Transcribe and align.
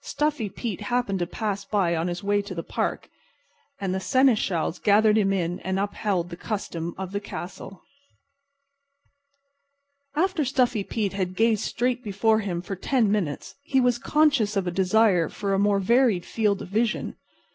Stuffy 0.00 0.48
Pete 0.48 0.80
happened 0.80 1.18
to 1.18 1.26
pass 1.26 1.66
by 1.66 1.94
on 1.94 2.08
his 2.08 2.24
way 2.24 2.40
to 2.40 2.54
the 2.54 2.62
park, 2.62 3.10
and 3.78 3.94
the 3.94 4.00
seneschals 4.00 4.78
gathered 4.78 5.18
him 5.18 5.30
in 5.30 5.60
and 5.60 5.78
upheld 5.78 6.30
the 6.30 6.38
custom 6.38 6.94
of 6.96 7.12
the 7.12 7.20
castle. 7.20 7.82
After 10.16 10.42
Stuffy 10.42 10.84
Pete 10.84 11.12
had 11.12 11.36
gazed 11.36 11.64
straight 11.64 12.02
before 12.02 12.38
him 12.40 12.62
for 12.62 12.76
ten 12.76 13.12
minutes 13.12 13.56
he 13.62 13.78
was 13.78 13.98
conscious 13.98 14.56
of 14.56 14.66
a 14.66 14.70
desire 14.70 15.28
for 15.28 15.52
a 15.52 15.58
more 15.58 15.80
varied 15.80 16.24
field 16.24 16.62
of 16.62 16.68
vision. 16.68 17.16